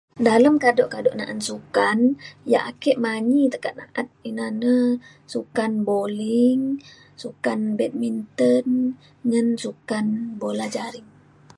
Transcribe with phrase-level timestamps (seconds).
[0.27, 1.99] dalem kado kado na'an sukan
[2.49, 4.75] ia' ake manyi teka na'at ina na
[5.33, 6.61] sukan bowling
[7.21, 8.67] sukan badminton
[9.29, 10.05] ngan sukan
[10.41, 11.09] bola jaring